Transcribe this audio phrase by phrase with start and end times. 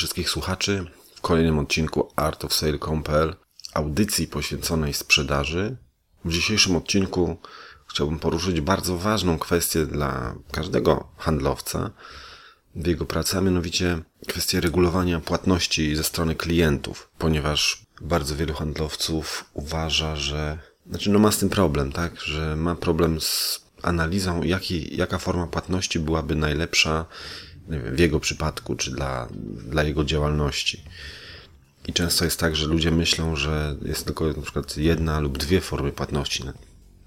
[0.00, 3.34] Wszystkich słuchaczy w kolejnym odcinku artofsale.pl,
[3.74, 5.76] audycji poświęconej sprzedaży.
[6.24, 7.36] W dzisiejszym odcinku
[7.86, 11.90] chciałbym poruszyć bardzo ważną kwestię dla każdego handlowca
[12.74, 19.44] w jego pracy, a mianowicie kwestię regulowania płatności ze strony klientów, ponieważ bardzo wielu handlowców
[19.54, 20.58] uważa, że
[20.90, 25.46] znaczy no ma z tym problem, tak, że ma problem z analizą, jaki, jaka forma
[25.46, 27.06] płatności byłaby najlepsza
[27.78, 29.28] wiem, w jego przypadku, czy dla,
[29.68, 30.82] dla jego działalności.
[31.88, 35.60] I często jest tak, że ludzie myślą, że jest tylko na przykład jedna lub dwie
[35.60, 36.44] formy płatności.
[36.44, 36.52] Na,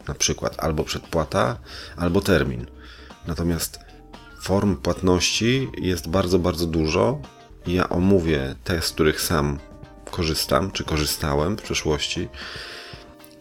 [0.08, 1.58] na przykład albo przedpłata,
[1.96, 2.66] albo termin.
[3.28, 3.80] Natomiast
[4.42, 7.22] form płatności jest bardzo, bardzo dużo.
[7.68, 9.60] Ja omówię te, z których sam
[10.12, 12.28] korzystam, czy korzystałem w przeszłości.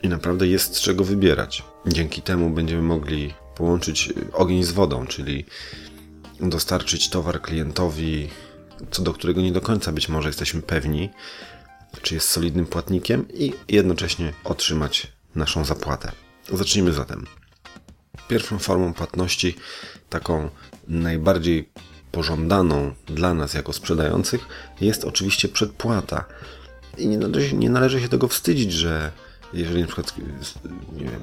[0.02, 1.62] I naprawdę jest z czego wybierać.
[1.86, 5.44] Dzięki temu będziemy mogli połączyć ogień z wodą, czyli
[6.42, 8.28] dostarczyć towar klientowi,
[8.90, 11.10] co do którego nie do końca być może jesteśmy pewni,
[12.02, 16.12] czy jest solidnym płatnikiem i jednocześnie otrzymać naszą zapłatę.
[16.52, 17.26] Zacznijmy zatem.
[18.28, 19.56] Pierwszą formą płatności,
[20.10, 20.50] taką
[20.88, 21.68] najbardziej
[22.12, 24.46] pożądaną dla nas jako sprzedających,
[24.80, 26.24] jest oczywiście przedpłata.
[26.98, 29.12] I nie należy, nie należy się tego wstydzić, że
[29.52, 30.14] jeżeli na przykład
[30.92, 31.20] nie wiem,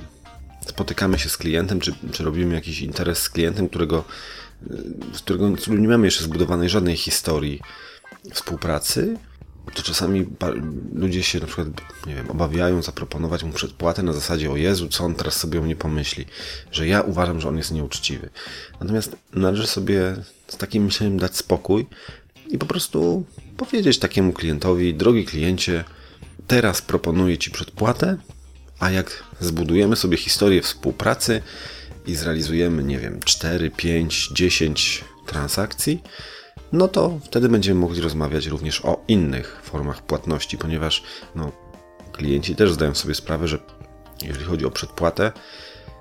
[0.69, 4.03] spotykamy się z klientem, czy, czy robimy jakiś interes z klientem, którego
[5.13, 7.61] z którego nie mamy jeszcze zbudowanej żadnej historii
[8.33, 9.17] współpracy,
[9.73, 10.25] to czasami
[10.93, 11.67] ludzie się na przykład,
[12.07, 15.63] nie wiem, obawiają zaproponować mu przedpłatę na zasadzie o Jezu, co on teraz sobie o
[15.63, 16.25] mnie pomyśli,
[16.71, 18.29] że ja uważam, że on jest nieuczciwy.
[18.79, 20.15] Natomiast należy sobie
[20.47, 21.85] z takim myśleniem dać spokój
[22.47, 23.25] i po prostu
[23.57, 25.83] powiedzieć takiemu klientowi, drogi kliencie,
[26.47, 28.17] teraz proponuję Ci przedpłatę,
[28.79, 31.41] a jak zbudujemy sobie historię współpracy,
[32.09, 36.03] i zrealizujemy, nie wiem, 4, 5, 10 transakcji,
[36.71, 41.03] no to wtedy będziemy mogli rozmawiać również o innych formach płatności, ponieważ
[41.35, 41.51] no,
[42.11, 43.59] klienci też zdają sobie sprawę, że
[44.23, 45.31] jeżeli chodzi o przedpłatę,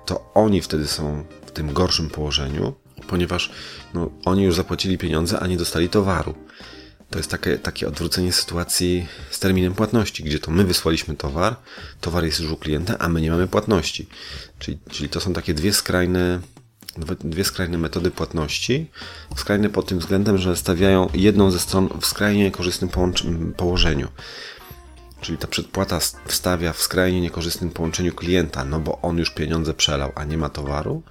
[0.05, 2.73] to oni wtedy są w tym gorszym położeniu,
[3.07, 3.51] ponieważ
[3.93, 6.35] no, oni już zapłacili pieniądze, a nie dostali towaru.
[7.09, 11.55] To jest takie, takie odwrócenie sytuacji z terminem płatności, gdzie to my wysłaliśmy towar,
[12.01, 14.07] towar jest już u klienta, a my nie mamy płatności.
[14.59, 16.39] Czyli, czyli to są takie dwie skrajne,
[17.23, 18.91] dwie skrajne metody płatności.
[19.35, 22.89] Skrajne pod tym względem, że stawiają jedną ze stron w skrajnie niekorzystnym
[23.57, 24.07] położeniu.
[25.21, 30.11] Czyli ta przedpłata wstawia w skrajnie niekorzystnym połączeniu klienta, no bo on już pieniądze przelał,
[30.15, 31.03] a nie ma towaru,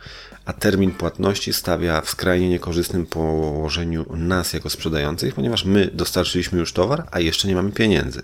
[0.45, 6.73] a termin płatności stawia w skrajnie niekorzystnym położeniu nas jako sprzedających, ponieważ my dostarczyliśmy już
[6.73, 8.23] towar, a jeszcze nie mamy pieniędzy.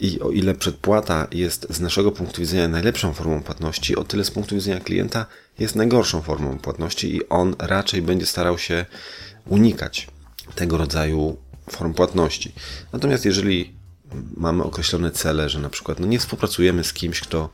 [0.00, 4.30] I o ile przedpłata jest z naszego punktu widzenia najlepszą formą płatności, o tyle z
[4.30, 5.26] punktu widzenia klienta
[5.58, 8.86] jest najgorszą formą płatności i on raczej będzie starał się
[9.46, 10.08] unikać
[10.54, 11.36] tego rodzaju
[11.70, 12.52] form płatności.
[12.92, 13.81] Natomiast jeżeli
[14.36, 17.50] mamy określone cele, że na przykład no nie współpracujemy z kimś, kto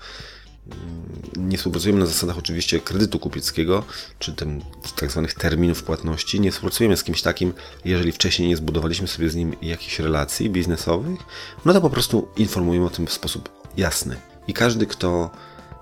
[0.67, 3.85] mm, nie współpracujemy na zasadach oczywiście kredytu kupieckiego,
[4.19, 4.63] czy tym
[4.97, 6.41] tak zwanych terminów płatności.
[6.41, 7.53] Nie współpracujemy z kimś takim,
[7.85, 11.21] jeżeli wcześniej nie zbudowaliśmy sobie z nim jakichś relacji biznesowych,
[11.65, 14.17] no to po prostu informujemy o tym w sposób jasny.
[14.49, 15.31] I każdy, kto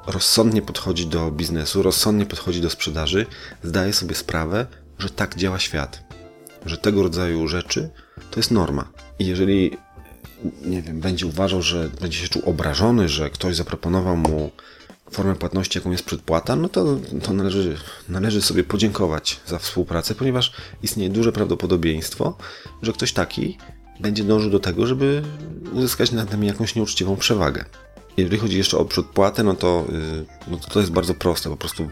[0.07, 3.27] rozsądnie podchodzi do biznesu, rozsądnie podchodzi do sprzedaży,
[3.63, 4.67] zdaje sobie sprawę,
[4.99, 6.05] że tak działa świat.
[6.67, 7.91] Że tego rodzaju rzeczy
[8.31, 8.89] to jest norma.
[9.19, 9.77] I jeżeli
[10.65, 14.51] nie wiem, będzie uważał, że będzie się czuł obrażony, że ktoś zaproponował mu
[15.11, 17.77] formę płatności, jaką jest przedpłata, no to, to należy,
[18.09, 20.53] należy sobie podziękować za współpracę, ponieważ
[20.83, 22.37] istnieje duże prawdopodobieństwo,
[22.83, 23.59] że ktoś taki
[24.01, 25.23] będzie dążył do tego, żeby
[25.73, 27.65] uzyskać nad nami jakąś nieuczciwą przewagę.
[28.17, 31.51] Jeżeli chodzi jeszcze o przedpłatę, no to, y, no to, to jest bardzo proste.
[31.51, 31.89] Po prostu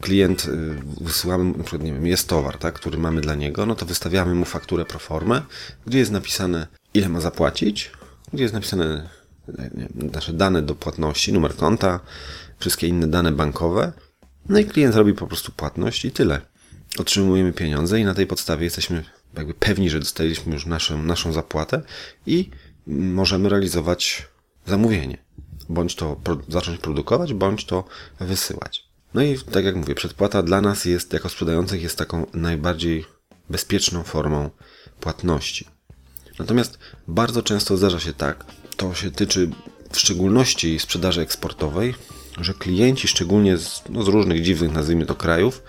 [0.00, 3.74] klient y, wysyłamy, na przykład, nie wiem, jest towar, tak, który mamy dla niego, no
[3.74, 5.42] to wystawiamy mu fakturę pro formę,
[5.86, 7.90] gdzie jest napisane ile ma zapłacić,
[8.32, 9.08] gdzie jest napisane
[9.74, 12.00] nie, nasze dane do płatności, numer konta,
[12.58, 13.92] wszystkie inne dane bankowe.
[14.48, 16.40] No i klient robi po prostu płatność i tyle.
[16.98, 19.04] Otrzymujemy pieniądze i na tej podstawie jesteśmy
[19.36, 21.82] jakby pewni, że dostaliśmy już naszą, naszą zapłatę
[22.26, 22.50] i
[22.86, 24.28] możemy realizować
[24.66, 25.18] zamówienie.
[25.68, 27.84] Bądź to zacząć produkować, bądź to
[28.20, 28.84] wysyłać.
[29.14, 33.04] No i tak jak mówię, przedpłata dla nas jest, jako sprzedających, jest taką najbardziej
[33.50, 34.50] bezpieczną formą
[35.00, 35.66] płatności.
[36.38, 38.44] Natomiast bardzo często zdarza się tak,
[38.76, 39.50] to się tyczy
[39.92, 41.94] w szczególności sprzedaży eksportowej,
[42.40, 45.62] że klienci, szczególnie z, no, z różnych dziwnych, nazwijmy to, krajów,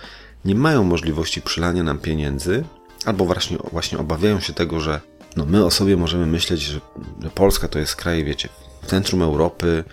[0.46, 2.64] nie mają możliwości przylania nam pieniędzy,
[3.06, 5.02] albo właśnie, właśnie obawiają się tego, że
[5.36, 6.80] no, my o sobie możemy myśleć, że,
[7.24, 8.50] że Polska to jest kraj, wiecie,
[8.88, 9.84] centrum Europy,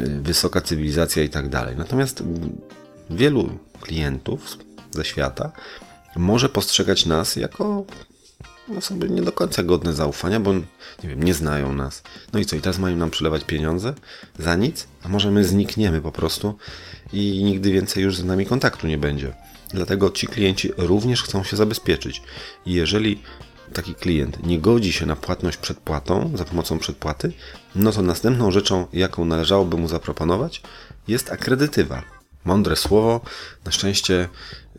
[0.00, 1.76] y, wysoka cywilizacja i tak dalej.
[1.76, 2.22] Natomiast
[3.10, 4.58] wielu klientów
[4.90, 5.52] ze świata
[6.16, 7.84] może postrzegać nas jako
[8.78, 12.02] osoby nie do końca godne zaufania, bo nie wiem, nie znają nas.
[12.32, 13.94] No i co, i teraz mają nam przelewać pieniądze
[14.38, 14.88] za nic?
[15.02, 16.58] A może my znikniemy po prostu
[17.12, 19.34] i nigdy więcej już z nami kontaktu nie będzie.
[19.68, 22.22] Dlatego ci klienci również chcą się zabezpieczyć.
[22.66, 23.22] I jeżeli
[23.72, 27.32] taki klient nie godzi się na płatność przedpłatą za pomocą przedpłaty,
[27.74, 30.62] no to następną rzeczą, jaką należałoby mu zaproponować,
[31.08, 32.02] jest akredytywa.
[32.44, 33.20] Mądre słowo.
[33.64, 34.28] Na szczęście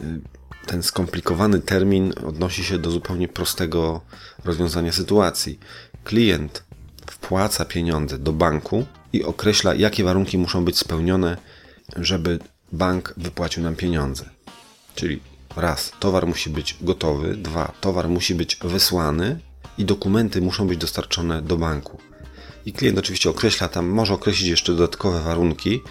[0.02, 0.37] y,
[0.68, 4.02] ten skomplikowany termin odnosi się do zupełnie prostego
[4.46, 5.60] rozwiązania sytuacji.
[6.04, 6.64] Klient
[7.12, 11.38] wpłaca pieniądze do banku i określa, jakie warunki muszą być spełnione,
[11.96, 12.40] żeby
[12.72, 14.30] bank wypłacił nam pieniądze.
[14.96, 15.20] Czyli
[15.56, 19.40] raz, towar musi być gotowy, dwa, towar musi być wysłany
[19.78, 21.98] i dokumenty muszą być dostarczone do banku.
[22.66, 25.82] I klient oczywiście określa tam, może określić jeszcze dodatkowe warunki,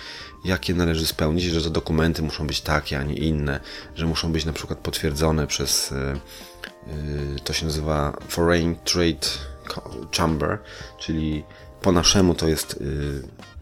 [0.45, 3.61] jakie należy spełnić, że te dokumenty muszą być takie, a nie inne,
[3.95, 6.19] że muszą być na przykład potwierdzone przez, e, e,
[7.45, 9.27] to się nazywa Foreign Trade
[10.17, 10.59] Chamber,
[10.99, 11.45] czyli
[11.83, 12.81] po naszemu to jest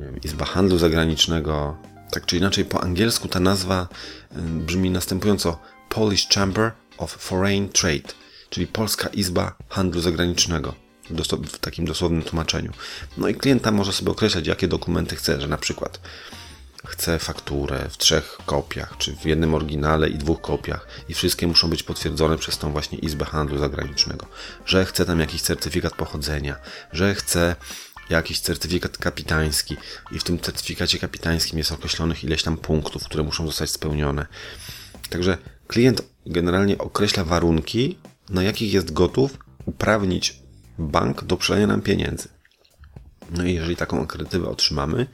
[0.00, 1.76] e, Izba Handlu Zagranicznego.
[2.11, 3.88] Tak czy inaczej, po angielsku ta nazwa
[4.37, 8.12] brzmi następująco Polish Chamber of Foreign Trade,
[8.50, 10.75] czyli Polska Izba Handlu Zagranicznego
[11.53, 12.73] w takim dosłownym tłumaczeniu.
[13.19, 16.00] No i klienta może sobie określać, jakie dokumenty chce, że na przykład
[16.86, 21.70] chce fakturę w trzech kopiach, czy w jednym oryginale i dwóch kopiach i wszystkie muszą
[21.70, 24.26] być potwierdzone przez tą właśnie Izbę Handlu Zagranicznego,
[24.66, 26.56] że chce tam jakiś certyfikat pochodzenia,
[26.92, 27.56] że chce
[28.10, 29.76] jakiś certyfikat kapitański
[30.12, 34.26] i w tym certyfikacie kapitańskim jest określonych ileś tam punktów, które muszą zostać spełnione.
[35.10, 37.98] Także klient generalnie określa warunki,
[38.28, 40.42] na jakich jest gotów uprawnić
[40.78, 42.33] bank do przelania nam pieniędzy.
[43.31, 45.06] No i jeżeli taką akredytywę otrzymamy,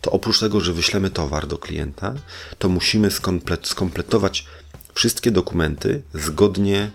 [0.00, 2.14] to oprócz tego, że wyślemy towar do klienta,
[2.58, 4.46] to musimy skomplet skompletować
[4.94, 6.90] wszystkie dokumenty zgodnie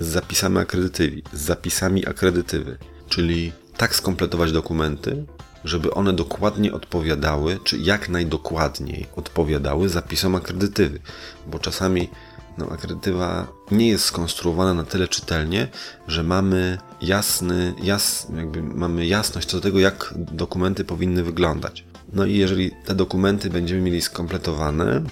[0.00, 2.78] z zapisami akredytywi, z zapisami akredytywy.
[3.08, 5.24] Czyli tak skompletować dokumenty,
[5.64, 11.00] żeby one dokładnie odpowiadały, czy jak najdokładniej odpowiadały zapisom akredytywy.
[11.46, 12.08] Bo czasami
[12.58, 15.68] no, akredytywa nie jest skonstruowana na tyle czytelnie,
[16.08, 21.84] że mamy jasny, jas, jakby mamy jasność co do tego, jak dokumenty powinny wyglądać.
[22.12, 25.02] No i jeżeli te dokumenty będziemy mieli skompletowane,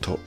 [0.00, 0.18] to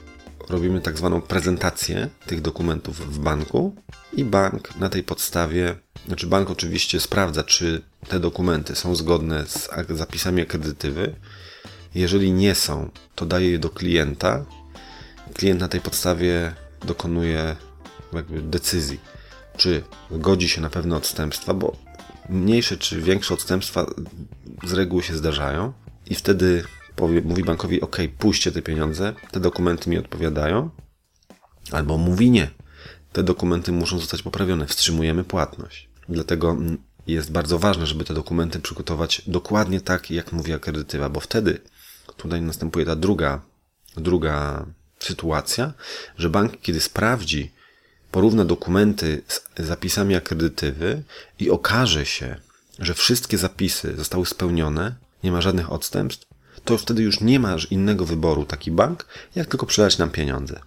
[0.48, 3.74] robimy tak zwaną prezentację tych dokumentów w banku
[4.12, 5.76] i bank na tej podstawie,
[6.06, 11.14] znaczy bank oczywiście sprawdza, czy te dokumenty są zgodne z zapisami akredytywy.
[11.94, 14.44] Jeżeli nie są, to daje je do klienta.
[15.34, 16.54] Klient na tej podstawie
[16.86, 17.56] dokonuje
[18.12, 19.00] jakby decyzji,
[19.56, 21.76] czy godzi się na pewne odstępstwa, bo
[22.28, 23.86] mniejsze czy większe odstępstwa
[24.64, 25.72] z reguły się zdarzają
[26.06, 26.64] i wtedy
[26.96, 30.70] powie, mówi bankowi, ok, puśćcie te pieniądze, te dokumenty mi odpowiadają,
[31.72, 32.50] albo mówi nie,
[33.12, 35.88] te dokumenty muszą zostać poprawione, wstrzymujemy płatność.
[36.08, 36.56] Dlatego
[37.06, 41.60] jest bardzo ważne, żeby te dokumenty przygotować dokładnie tak, jak mówi akredytywa, bo wtedy
[42.16, 43.40] tutaj następuje ta druga,
[43.96, 44.66] druga
[45.00, 45.72] sytuacja,
[46.18, 47.50] że bank, kiedy sprawdzi,
[48.10, 51.02] porówna dokumenty z zapisami akredytywy
[51.38, 52.36] i okaże się,
[52.78, 54.94] że wszystkie zapisy zostały spełnione,
[55.24, 56.26] nie ma żadnych odstępstw,
[56.64, 60.60] to wtedy już nie masz innego wyboru taki bank, jak tylko przelać nam pieniądze.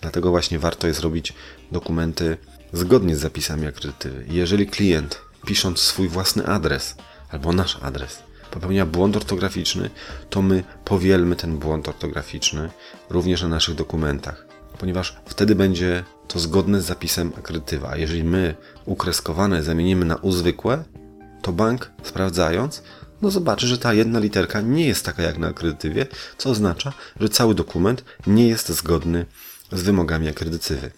[0.00, 1.32] Dlatego właśnie warto jest robić
[1.72, 2.36] dokumenty
[2.72, 4.26] zgodnie z zapisami akredytywy.
[4.28, 6.94] Jeżeli klient, pisząc swój własny adres
[7.30, 8.18] albo nasz adres,
[8.56, 9.90] popełnia błąd ortograficzny,
[10.30, 12.70] to my powielmy ten błąd ortograficzny
[13.10, 14.46] również na naszych dokumentach,
[14.78, 17.90] ponieważ wtedy będzie to zgodne z zapisem akredytywa.
[17.90, 20.84] A jeżeli my ukreskowane zamienimy na uzwykłe,
[21.42, 22.82] to bank sprawdzając
[23.22, 26.06] no zobaczy, że ta jedna literka nie jest taka jak na akredytywie,
[26.38, 29.26] co oznacza, że cały dokument nie jest zgodny
[29.72, 30.90] z wymogami akredytywy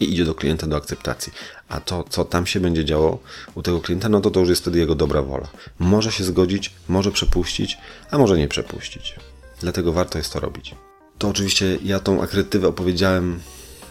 [0.00, 1.32] i idzie do klienta do akceptacji.
[1.72, 3.18] A to, co tam się będzie działo
[3.54, 5.48] u tego klienta, no to to już jest wtedy jego dobra wola.
[5.78, 7.78] Może się zgodzić, może przepuścić,
[8.10, 9.16] a może nie przepuścić.
[9.60, 10.74] Dlatego warto jest to robić.
[11.18, 13.40] To oczywiście ja tą akredytywę opowiedziałem,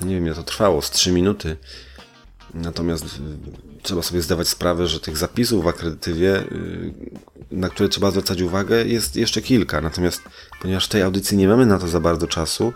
[0.02, 1.58] nie wiem, ile to trwało, z 3 minuty.
[2.54, 3.08] Natomiast y,
[3.82, 6.94] trzeba sobie zdawać sprawę, że tych zapisów w akredytywie, y,
[7.52, 9.82] na które trzeba zwracać uwagę, jest jeszcze kilka.
[9.82, 10.22] Natomiast
[10.62, 12.74] ponieważ w tej audycji nie mamy na to za bardzo czasu,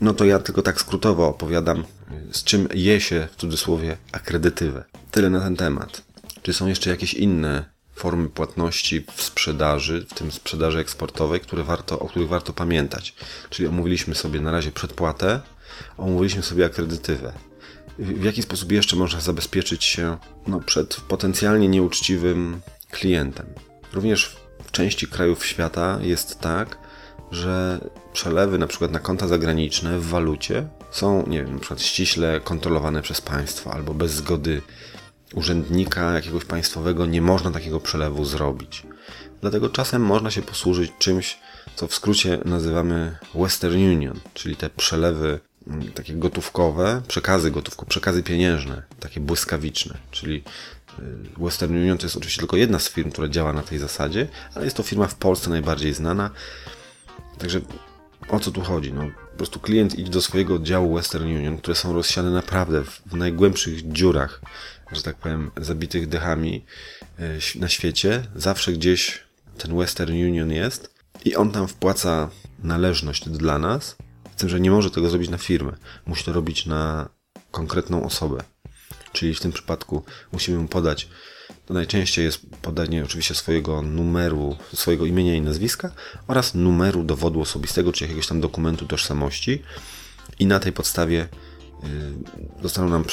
[0.00, 1.84] no to ja tylko tak skrótowo opowiadam,
[2.32, 4.84] z czym je się w cudzysłowie akredytywę.
[5.10, 6.02] Tyle na ten temat.
[6.42, 7.64] Czy są jeszcze jakieś inne
[7.94, 13.14] formy płatności w sprzedaży, w tym sprzedaży eksportowej, które warto, o których warto pamiętać?
[13.50, 15.40] Czyli omówiliśmy sobie na razie przedpłatę,
[15.96, 17.32] omówiliśmy sobie akredytywę.
[17.98, 23.46] W jaki sposób jeszcze można zabezpieczyć się no, przed potencjalnie nieuczciwym klientem?
[23.92, 26.78] Również w części krajów świata jest tak,
[27.32, 27.80] że
[28.12, 33.02] przelewy na przykład na konta zagraniczne w walucie są, nie wiem, na przykład ściśle kontrolowane
[33.02, 34.62] przez państwo albo bez zgody
[35.34, 38.82] urzędnika jakiegoś państwowego nie można takiego przelewu zrobić.
[39.40, 41.38] Dlatego czasem można się posłużyć czymś,
[41.76, 48.22] co w skrócie nazywamy Western Union, czyli te przelewy mm, takie gotówkowe, przekazy gotówkowe, przekazy
[48.22, 50.42] pieniężne, takie błyskawiczne, czyli
[50.98, 51.02] y,
[51.44, 54.64] Western Union to jest oczywiście tylko jedna z firm, która działa na tej zasadzie, ale
[54.64, 56.30] jest to firma w Polsce najbardziej znana.
[57.42, 57.60] Także
[58.28, 58.92] o co tu chodzi?
[58.92, 63.14] No, po prostu klient idzie do swojego oddziału Western Union, które są rozsiane naprawdę w,
[63.14, 64.40] najgłębszych dziurach,
[64.92, 66.64] że tak powiem, zabitych dechami
[67.54, 68.22] y, na świecie.
[68.36, 69.22] Zawsze gdzieś
[69.58, 70.94] ten Western Union jest
[71.24, 72.30] i on tam wpłaca
[72.62, 73.96] należność dla nas,
[74.36, 75.72] z tym, że nie może tego zrobić na firmę.
[76.06, 77.08] Musi to robić na
[77.50, 78.44] konkretną osobę.
[79.12, 81.08] Czyli w tym przypadku musimy mu podać,
[81.72, 85.90] najczęściej jest podanie oczywiście swojego numeru, swojego imienia i nazwiska
[86.26, 89.62] oraz numeru dowodu osobistego, czy jakiegoś tam dokumentu tożsamości
[90.38, 91.28] i na tej podstawie
[91.84, 93.04] y, zostaną nam,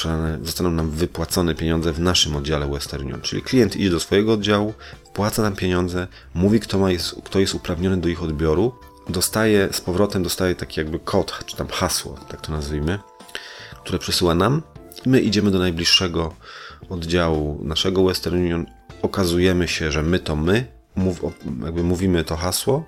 [0.42, 3.20] zostaną nam wypłacone pieniądze w naszym oddziale Western Union.
[3.20, 4.74] Czyli klient idzie do swojego oddziału,
[5.04, 8.72] wpłaca nam pieniądze, mówi kto, ma jest, kto jest uprawniony do ich odbioru,
[9.08, 12.98] dostaje z powrotem dostaje taki jakby kod, czy tam hasło, tak to nazwijmy,
[13.82, 14.62] które przesyła nam
[15.06, 16.34] i my idziemy do najbliższego
[16.88, 18.66] oddziału naszego Western Union,
[19.02, 21.20] okazujemy się, że my to my, mów,
[21.64, 22.84] jakby mówimy to hasło,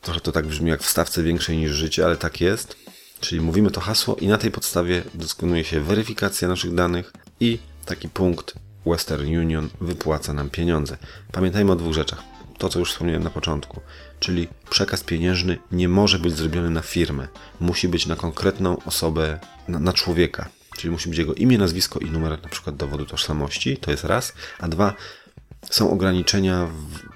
[0.00, 2.76] trochę to tak brzmi jak w stawce większej niż życie, ale tak jest,
[3.20, 8.08] czyli mówimy to hasło i na tej podstawie dokonuje się weryfikacja naszych danych i taki
[8.08, 8.54] punkt
[8.86, 10.96] Western Union wypłaca nam pieniądze.
[11.32, 12.22] Pamiętajmy o dwóch rzeczach.
[12.58, 13.80] To, co już wspomniałem na początku,
[14.20, 17.28] czyli przekaz pieniężny nie może być zrobiony na firmę.
[17.60, 20.48] Musi być na konkretną osobę, na, na człowieka.
[20.82, 23.76] Czyli musi być jego imię, nazwisko i numer na przykład dowodu tożsamości.
[23.76, 24.32] To jest raz.
[24.58, 24.94] A dwa,
[25.70, 26.70] są ograniczenia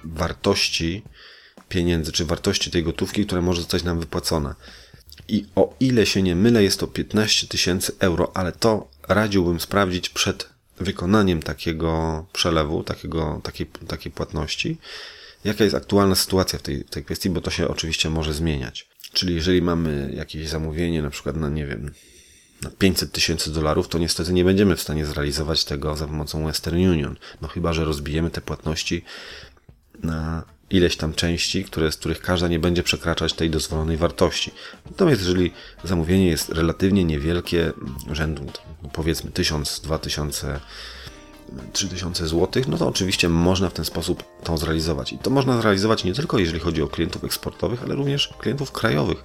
[0.05, 1.03] wartości
[1.69, 4.55] pieniędzy, czy wartości tej gotówki, która może zostać nam wypłacona.
[5.29, 10.09] I o ile się nie mylę, jest to 15 tysięcy euro, ale to radziłbym sprawdzić
[10.09, 10.49] przed
[10.81, 14.79] wykonaniem takiego przelewu, takiego, takiej, takiej płatności,
[15.45, 18.89] jaka jest aktualna sytuacja w tej, tej kwestii, bo to się oczywiście może zmieniać.
[19.13, 21.91] Czyli jeżeli mamy jakieś zamówienie, na przykład na, nie wiem,
[22.79, 27.17] 500 tysięcy dolarów, to niestety nie będziemy w stanie zrealizować tego za pomocą Western Union.
[27.43, 29.05] No chyba, że rozbijemy te płatności
[30.03, 34.51] na ileś tam części, które, z których każda nie będzie przekraczać tej dozwolonej wartości.
[34.87, 35.53] Natomiast jeżeli
[35.85, 37.73] zamówienie jest relatywnie niewielkie,
[38.13, 38.47] rzędu
[38.83, 40.61] no powiedzmy 1000, 2000,
[41.73, 45.13] 3000 zł, no to oczywiście można w ten sposób to zrealizować.
[45.13, 49.25] I to można zrealizować nie tylko jeżeli chodzi o klientów eksportowych, ale również klientów krajowych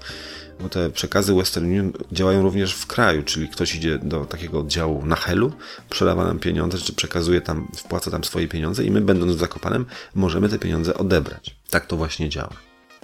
[0.59, 5.05] bo te przekazy Western Union działają również w kraju, czyli ktoś idzie do takiego oddziału
[5.05, 5.51] na Helu,
[5.89, 9.85] przelewa nam pieniądze, czy przekazuje tam, wpłaca tam swoje pieniądze i my będąc w Zakopanem
[10.15, 11.55] możemy te pieniądze odebrać.
[11.69, 12.53] Tak to właśnie działa.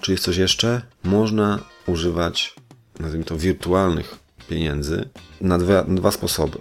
[0.02, 0.82] Czy jest coś jeszcze?
[1.04, 2.56] Można używać,
[3.00, 4.16] nazwijmy to, wirtualnych
[4.50, 5.10] pieniędzy
[5.42, 6.58] na dwa, na dwa sposoby.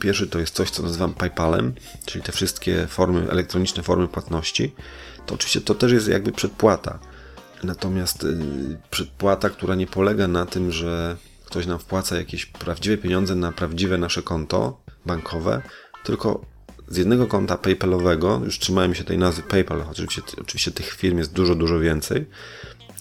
[0.00, 4.74] Pierwszy to jest coś, co nazywam PayPalem, czyli te wszystkie formy, elektroniczne formy płatności.
[5.26, 6.98] To oczywiście to też jest jakby przedpłata.
[7.62, 8.36] Natomiast y,
[8.90, 13.98] przedpłata, która nie polega na tym, że ktoś nam wpłaca jakieś prawdziwe pieniądze na prawdziwe
[13.98, 15.62] nasze konto bankowe,
[16.04, 16.44] tylko
[16.88, 21.32] z jednego konta PayPalowego, już trzymałem się tej nazwy PayPal, oczywiście, oczywiście tych firm jest
[21.32, 22.26] dużo, dużo więcej,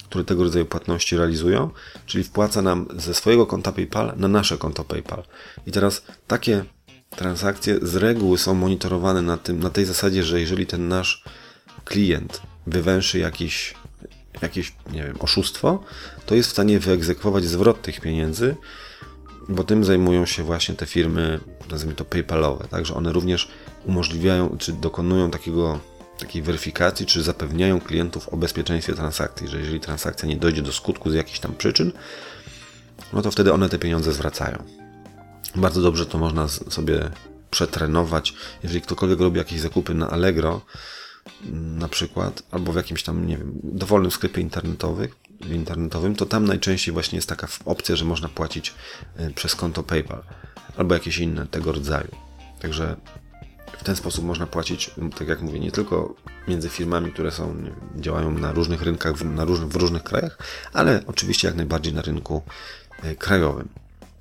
[0.09, 1.69] które tego rodzaju płatności realizują,
[2.05, 5.23] czyli wpłaca nam ze swojego konta PayPal na nasze konto PayPal.
[5.65, 6.65] I teraz takie
[7.09, 11.23] transakcje z reguły są monitorowane na, tym, na tej zasadzie, że jeżeli ten nasz
[11.85, 13.75] klient wywęszy jakiś
[14.41, 15.83] jakieś, nie wiem, oszustwo,
[16.25, 18.55] to jest w stanie wyegzekwować zwrot tych pieniędzy,
[19.49, 21.39] bo tym zajmują się właśnie te firmy,
[21.71, 23.47] nazwijmy to PayPalowe, także one również
[23.85, 25.79] umożliwiają, czy dokonują takiego,
[26.19, 31.11] takiej weryfikacji, czy zapewniają klientów o bezpieczeństwie transakcji, że jeżeli transakcja nie dojdzie do skutku
[31.11, 31.91] z jakichś tam przyczyn,
[33.13, 34.63] no to wtedy one te pieniądze zwracają.
[35.55, 37.09] Bardzo dobrze to można sobie
[37.51, 38.33] przetrenować.
[38.63, 40.61] Jeżeli ktokolwiek robi jakieś zakupy na Allegro,
[41.51, 45.07] na przykład, albo w jakimś tam, nie wiem, dowolnym sklepie internetowym,
[45.51, 48.73] internetowym, to tam najczęściej właśnie jest taka opcja, że można płacić
[49.19, 50.23] y, przez konto PayPal
[50.77, 52.11] albo jakieś inne tego rodzaju.
[52.59, 52.95] Także
[53.77, 56.15] w ten sposób można płacić, tak jak mówię, nie tylko
[56.47, 57.55] między firmami, które są,
[57.95, 60.37] działają na różnych rynkach, na różnych, w różnych krajach,
[60.73, 62.43] ale oczywiście jak najbardziej na rynku
[63.03, 63.69] y, krajowym.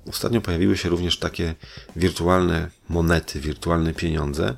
[0.09, 1.55] Ostatnio pojawiły się również takie
[1.95, 4.55] wirtualne monety, wirtualne pieniądze,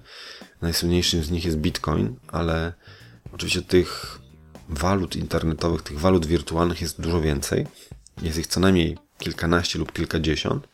[0.61, 2.73] Najsłynniejszym z nich jest Bitcoin, ale
[3.33, 4.19] oczywiście tych
[4.69, 7.67] walut internetowych, tych walut wirtualnych jest dużo więcej.
[8.21, 10.67] Jest ich co najmniej kilkanaście lub kilkadziesiąt.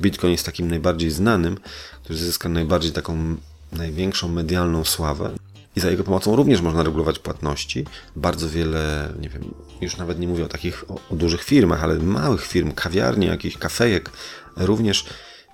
[0.00, 1.58] Bitcoin jest takim najbardziej znanym,
[2.02, 3.36] który zyskał najbardziej taką
[3.72, 5.30] największą medialną sławę.
[5.76, 7.86] i za jego pomocą również można regulować płatności.
[8.16, 11.94] Bardzo wiele, nie wiem, już nawet nie mówię o takich o, o dużych firmach, ale
[11.94, 14.10] małych firm, kawiarni, jakichś kafejek,
[14.56, 15.04] również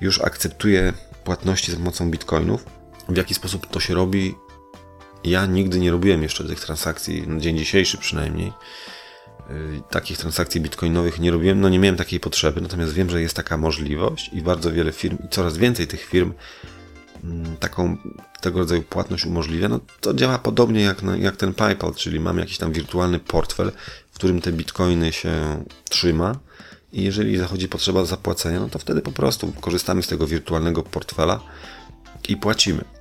[0.00, 0.92] już akceptuje
[1.24, 2.77] płatności za pomocą bitcoinów.
[3.08, 4.34] W jaki sposób to się robi?
[5.24, 8.52] Ja nigdy nie robiłem jeszcze tych transakcji, na dzień dzisiejszy przynajmniej.
[9.50, 13.36] Yy, takich transakcji bitcoinowych nie robiłem, no nie miałem takiej potrzeby, natomiast wiem, że jest
[13.36, 16.32] taka możliwość i bardzo wiele firm, i coraz więcej tych firm
[17.24, 17.96] mm, taką
[18.40, 22.58] tego rodzaju płatność umożliwia, no to działa podobnie jak, jak ten PayPal, czyli mam jakiś
[22.58, 23.72] tam wirtualny portfel,
[24.10, 26.38] w którym te bitcoiny się trzyma
[26.92, 31.40] i jeżeli zachodzi potrzeba zapłacenia, no to wtedy po prostu korzystamy z tego wirtualnego portfela
[32.28, 32.97] i płacimy.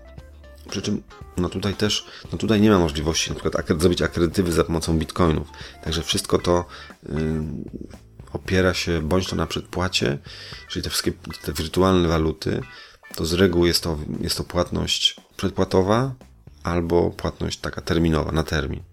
[0.70, 1.04] Przy czym,
[1.38, 5.48] no tutaj też, no tutaj nie ma możliwości na przykład zrobić akredytywy za pomocą bitcoinów.
[5.84, 6.66] Także wszystko to
[7.10, 7.14] yy,
[8.34, 10.18] opiera się bądź to na przedpłacie,
[10.70, 12.62] czyli te wszystkie te wirtualne waluty,
[13.16, 16.16] to z reguły jest to, jest to płatność przedpłatowa
[16.64, 18.84] albo płatność taka terminowa, na termin.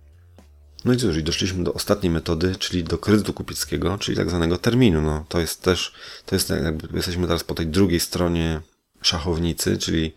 [0.85, 4.59] No i cóż, i doszliśmy do ostatniej metody, czyli do kredytu kupieckiego, czyli tak zwanego
[4.59, 5.02] terminu.
[5.02, 5.95] No, to jest też,
[6.26, 8.61] to jest jakby, jesteśmy teraz po tej drugiej stronie
[9.02, 10.14] szachownicy, czyli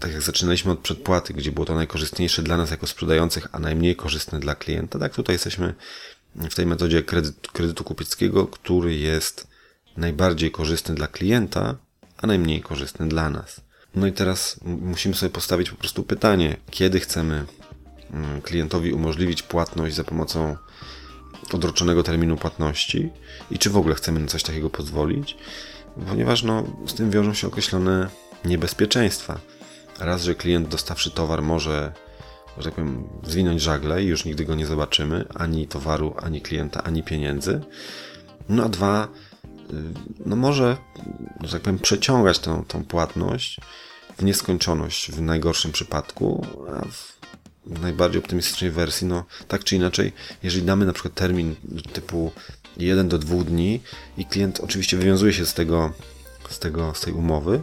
[0.00, 3.96] tak jak zaczynaliśmy od przedpłaty, gdzie było to najkorzystniejsze dla nas jako sprzedających, a najmniej
[3.96, 5.74] korzystne dla klienta, tak tutaj jesteśmy
[6.36, 9.46] w tej metodzie kredytu, kredytu kupieckiego, który jest
[9.96, 11.76] najbardziej korzystny dla klienta,
[12.16, 13.60] a najmniej korzystny dla nas.
[13.94, 17.46] No i teraz musimy sobie postawić po prostu pytanie, kiedy chcemy
[18.10, 20.56] mm, klientowi umożliwić płatność za pomocą
[21.52, 23.10] odroczonego terminu płatności
[23.50, 25.36] i czy w ogóle chcemy na coś takiego pozwolić,
[26.08, 28.08] ponieważ no, z tym wiążą się określone
[28.44, 29.40] niebezpieczeństwa.
[29.98, 31.92] Raz, że klient dostawszy towar może,
[32.58, 36.82] że tak powiem, zwinąć żagle i już nigdy go nie zobaczymy, ani towaru, ani klienta,
[36.82, 37.60] ani pieniędzy.
[38.48, 39.08] No a dwa,
[39.44, 39.74] y,
[40.26, 40.76] no może,
[41.40, 43.60] że tak powiem, przeciągać tą, tą płatność
[44.18, 46.84] w nieskończoność w najgorszym przypadku, a
[47.66, 51.54] w najbardziej optymistycznej wersji, no tak czy inaczej, jeżeli damy na przykład termin
[51.92, 52.32] typu
[52.76, 53.80] 1 do 2 dni
[54.18, 55.92] i klient oczywiście wywiązuje się z tego,
[56.48, 57.62] z tego, z tej umowy,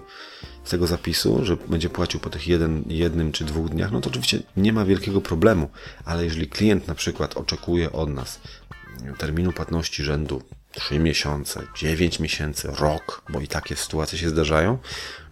[0.64, 4.10] z tego zapisu, że będzie płacił po tych jeden, jednym czy dwóch dniach, no to
[4.10, 5.70] oczywiście nie ma wielkiego problemu,
[6.06, 8.40] ale jeżeli klient na przykład oczekuje od nas
[9.18, 14.78] terminu płatności rzędu 3 miesiące, 9 miesięcy, rok, bo i takie sytuacje się zdarzają,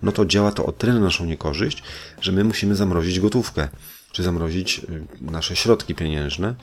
[0.04, 1.84] no to działa to o tyle na naszą niekorzyść,
[2.22, 3.68] że my musimy zamrozić gotówkę,
[4.12, 6.56] czy zamrozić y, nasze środki pieniężne,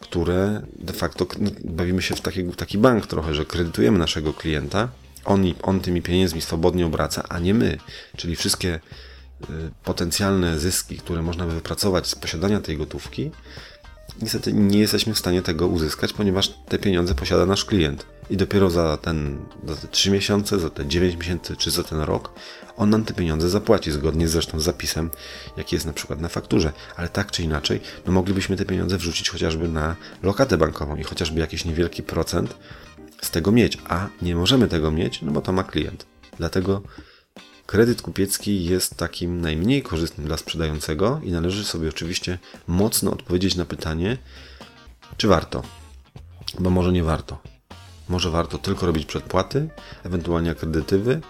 [0.00, 4.32] które de facto no, bawimy się w taki, w taki bank trochę, że kredytujemy naszego
[4.32, 4.88] klienta,
[5.28, 7.78] on, on tymi pieniędzmi swobodnie obraca, a nie my.
[8.16, 9.46] Czyli wszystkie y,
[9.84, 13.30] potencjalne zyski, które można by wypracować z posiadania tej gotówki,
[14.22, 18.06] niestety nie jesteśmy w stanie tego uzyskać, ponieważ te pieniądze posiada nasz klient.
[18.30, 22.00] I dopiero za, ten, za te 3 miesiące, za te 9 miesięcy czy za ten
[22.00, 22.32] rok
[22.78, 25.10] on nam te pieniądze zapłaci, zgodnie zresztą z zapisem,
[25.56, 26.72] jaki jest na przykład na fakturze.
[26.96, 31.40] Ale tak czy inaczej, no moglibyśmy te pieniądze wrzucić chociażby na lokatę bankową i chociażby
[31.40, 32.54] jakiś niewielki procent
[33.22, 36.06] z tego mieć, a nie możemy tego mieć, no bo to ma klient.
[36.36, 36.82] Dlatego
[37.66, 43.64] kredyt kupiecki jest takim najmniej korzystnym dla sprzedającego i należy sobie oczywiście mocno odpowiedzieć na
[43.64, 44.18] pytanie,
[45.16, 45.62] czy warto.
[46.58, 47.38] Bo może nie warto.
[48.08, 49.68] Może warto tylko robić przedpłaty,
[50.04, 51.20] ewentualnie akredytywy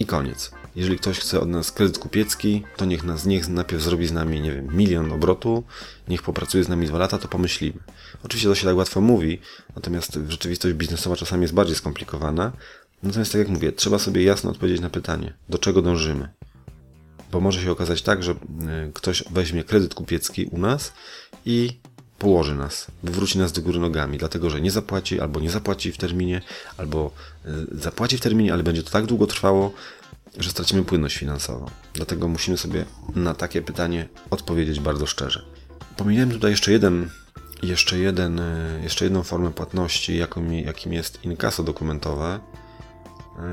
[0.00, 0.50] i koniec.
[0.76, 4.40] Jeżeli ktoś chce od nas kredyt kupiecki, to niech nas niech najpierw zrobi z nami,
[4.40, 5.64] nie wiem, milion obrotu,
[6.08, 7.78] niech popracuje z nami dwa lata, to pomyślimy.
[8.24, 9.40] Oczywiście to się tak łatwo mówi,
[9.76, 12.52] natomiast rzeczywistość biznesowa czasami jest bardziej skomplikowana.
[13.02, 16.28] Natomiast tak jak mówię, trzeba sobie jasno odpowiedzieć na pytanie, do czego dążymy.
[17.32, 18.36] Bo może się okazać tak, że y,
[18.94, 20.92] ktoś weźmie kredyt kupiecki u nas
[21.46, 21.80] i
[22.18, 25.96] położy nas, wywróci nas do góry nogami, dlatego że nie zapłaci, albo nie zapłaci w
[25.96, 26.40] terminie,
[26.76, 27.10] albo
[27.46, 29.72] y, zapłaci w terminie, ale będzie to tak długo trwało,
[30.38, 31.66] że stracimy płynność finansową.
[31.94, 35.44] Dlatego musimy sobie na takie pytanie odpowiedzieć bardzo szczerze.
[35.96, 37.10] Pomijałem tutaj jeszcze jeden,
[37.62, 42.40] jeszcze jeden, y, jeszcze jedną formę płatności, jaką, jakim jest inkaso dokumentowe.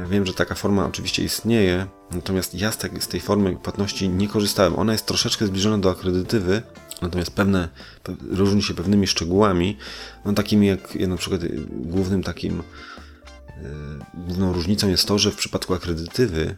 [0.06, 4.80] Y, wiem, że taka forma oczywiście istnieje, natomiast ja z, tej, formy płatności nie korzystałem.
[4.80, 6.62] Ona jest troszeczkę zbliżona do akredytywy,
[7.02, 7.70] Natomiast pewne,
[8.30, 9.78] różni się pewnymi szczegółami,
[10.26, 12.63] no takimi jak na przykład y, głównym takim,
[14.14, 16.56] główną różnicą jest to, że w przypadku akredytywy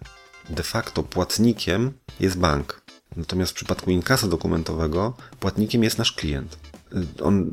[0.50, 2.82] de facto płatnikiem jest bank.
[3.16, 6.58] Natomiast w przypadku inkasa dokumentowego płatnikiem jest nasz klient.
[6.94, 7.52] Y, on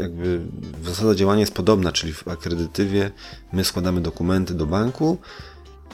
[0.00, 0.40] jakby
[0.84, 3.10] zasada działania jest podobna, czyli w akredytywie
[3.52, 5.18] my składamy dokumenty do banku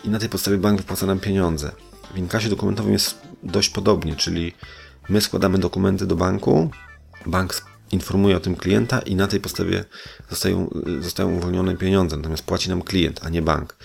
[0.04, 1.72] i na tej podstawie bank wypłaca nam pieniądze.
[2.14, 4.52] W inkasie dokumentowym jest dość podobnie, czyli
[5.08, 6.70] My składamy dokumenty do banku,
[7.26, 7.54] bank
[7.92, 9.84] informuje o tym klienta i na tej podstawie
[10.30, 13.76] zostają, zostają uwolnione pieniądze, natomiast płaci nam klient, a nie bank.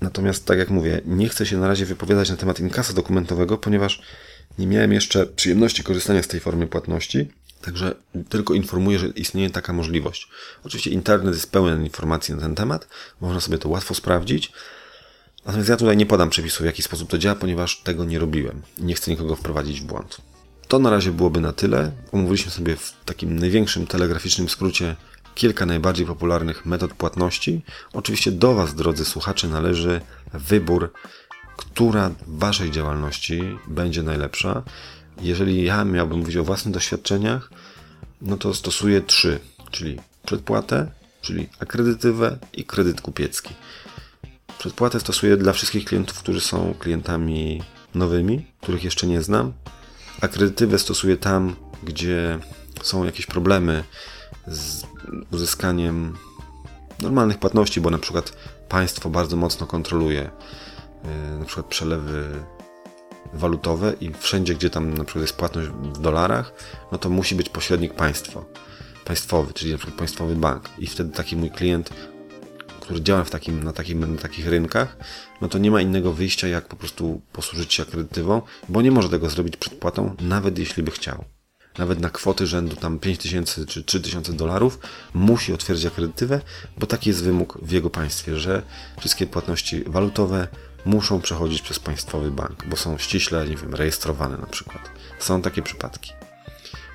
[0.00, 4.02] Natomiast, tak jak mówię, nie chcę się na razie wypowiadać na temat inkasa dokumentowego, ponieważ
[4.58, 7.28] Nie miałem jeszcze przyjemności korzystania z tej formy płatności,
[7.60, 7.94] także
[8.28, 10.28] tylko informuję, że istnieje taka możliwość.
[10.64, 12.88] Oczywiście internet jest pełen informacji na ten temat,
[13.20, 14.52] można sobie to łatwo sprawdzić.
[15.46, 18.62] Natomiast ja tutaj nie podam przepisów, w jaki sposób to działa, ponieważ tego nie robiłem
[18.78, 20.31] nie chcę nikogo wprowadzić w błąd.
[20.72, 21.92] To na razie byłoby na tyle.
[22.12, 24.96] Omówiliśmy sobie w takim największym telegraficznym skrócie
[25.34, 27.62] kilka najbardziej popularnych metod płatności.
[27.92, 30.00] Oczywiście do Was, drodzy słuchacze, należy
[30.34, 30.92] wybór,
[31.56, 34.62] która w Waszej działalności będzie najlepsza.
[35.20, 37.50] Jeżeli ja miałbym mówić o własnych doświadczeniach,
[38.22, 43.54] no to stosuję trzy, czyli przedpłatę, czyli akredytywę i kredyt kupiecki.
[44.58, 47.62] Przedpłatę stosuję dla wszystkich klientów, którzy są klientami
[47.94, 49.52] nowymi, których jeszcze nie znam.
[50.22, 52.38] Akredytywę stosuję tam, gdzie
[52.82, 53.84] są jakieś problemy
[54.46, 54.82] z
[55.32, 56.16] uzyskaniem
[57.00, 58.32] normalnych płatności, bo na przykład
[58.68, 60.30] państwo bardzo mocno kontroluje
[61.04, 62.44] yy, na przykład przelewy
[63.32, 66.52] walutowe i wszędzie, gdzie tam na przykład jest płatność w dolarach,
[66.92, 68.44] no to musi być pośrednik państwo,
[69.04, 70.70] państwowy, czyli na przykład państwowy bank.
[70.78, 71.90] I wtedy taki mój klient,
[72.92, 74.96] który działa w takim, na, takim, na takich rynkach,
[75.40, 79.08] no to nie ma innego wyjścia, jak po prostu posłużyć się akredytywą, bo nie może
[79.08, 81.24] tego zrobić przed płatą, nawet jeśli by chciał
[81.78, 84.78] nawet na kwoty rzędu tam 5000 czy 3000 dolarów,
[85.14, 86.40] musi otwierdzić akredytywę,
[86.78, 88.62] bo taki jest wymóg w jego państwie, że
[89.00, 90.48] wszystkie płatności walutowe
[90.84, 94.90] muszą przechodzić przez państwowy bank, bo są ściśle, nie wiem, rejestrowane na przykład.
[95.18, 96.12] Są takie przypadki.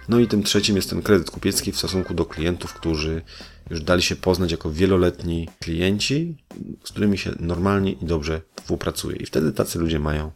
[0.10, 3.21] No i tym trzecim jest ten kredyt kupiecki w stosunku do klientów, którzy
[3.69, 6.38] już dali się poznać jako wieloletni klienci,
[6.84, 9.17] z którymi się normalnie i dobrze współpracuje.
[9.17, 10.32] I wtedy tacy ludzie mają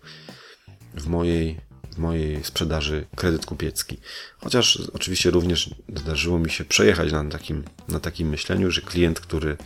[0.94, 3.98] w mojej w mojej sprzedaży kredyt kupiecki.
[4.38, 9.58] Chociaż oczywiście również zdarzyło mi się przejechać na takim, na takim myśleniu, że klient, który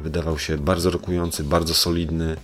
[0.00, 2.36] wydawał się bardzo rokujący, bardzo solidny,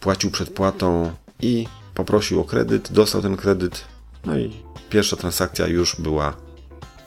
[0.00, 3.84] płacił przedpłatą i poprosił o kredyt, dostał ten kredyt,
[4.24, 4.52] no i
[4.90, 6.36] pierwsza transakcja już była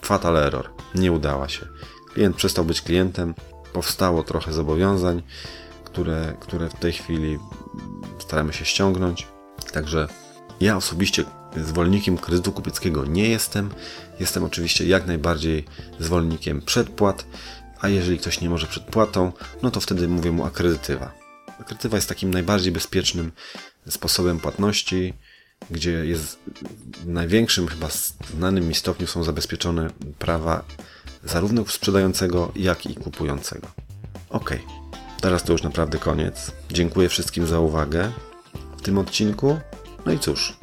[0.02, 1.68] fatal error, nie udała się.
[2.20, 3.34] Klient przestał być klientem,
[3.74, 5.24] powstało trochę zobowiązań,
[5.84, 7.40] które, które w tej chwili
[8.20, 9.28] staramy się ściągnąć.
[9.74, 10.08] Także
[10.62, 11.24] ja osobiście
[11.58, 13.70] zwolennikiem kredytu kupieckiego nie jestem.
[14.20, 15.66] Jestem oczywiście jak najbardziej
[16.00, 17.26] zwolennikiem przedpłat,
[17.82, 21.12] a jeżeli ktoś nie może przedpłatą, no to wtedy mówię mu akredytywa.
[21.60, 23.32] Akredytywa jest takim najbardziej bezpiecznym
[23.90, 25.14] sposobem płatności,
[25.72, 26.40] gdzie jest
[26.98, 27.88] w największym chyba
[28.38, 30.64] znanym mi stopniu są zabezpieczone prawa
[31.24, 33.68] zarówno sprzedającego, jak i kupującego.
[34.30, 34.54] Ok,
[35.22, 36.52] teraz to już naprawdę koniec.
[36.72, 38.12] Dziękuję wszystkim za uwagę
[38.78, 39.60] w tym odcinku.
[40.06, 40.58] No i cóż,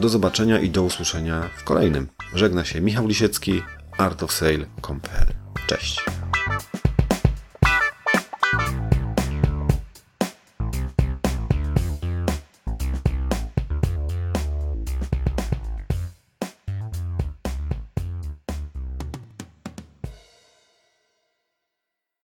[0.00, 2.08] do zobaczenia i do usłyszenia w kolejnym.
[2.34, 3.62] Żegna się Michał Lisiecki,
[3.98, 5.34] artofsale.pl.
[5.66, 6.04] Cześć.